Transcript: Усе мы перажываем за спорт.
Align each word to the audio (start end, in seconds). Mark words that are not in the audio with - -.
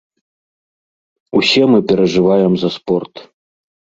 Усе 1.39 1.63
мы 1.71 1.79
перажываем 1.89 2.57
за 2.57 2.69
спорт. 2.79 3.13